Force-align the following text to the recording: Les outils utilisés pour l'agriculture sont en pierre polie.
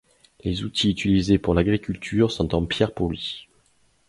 Les 0.43 0.63
outils 0.63 0.89
utilisés 0.89 1.37
pour 1.37 1.53
l'agriculture 1.53 2.31
sont 2.31 2.55
en 2.55 2.65
pierre 2.65 2.91
polie. 2.91 3.47